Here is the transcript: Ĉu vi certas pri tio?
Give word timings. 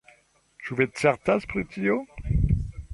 Ĉu 0.69 0.77
vi 0.79 0.87
certas 1.01 1.47
pri 1.53 1.67
tio? 1.77 2.03